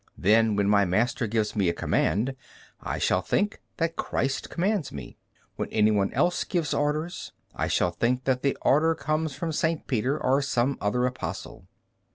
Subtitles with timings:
[0.17, 2.35] Then, when my master gives me a command,
[2.81, 5.19] I shall think, that Christ commands me.
[5.57, 9.85] When any one else gives orders, I shall think that the order comes from St.
[9.85, 11.67] Peter or some other Apostle."